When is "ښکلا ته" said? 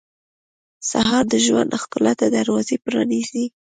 1.81-2.25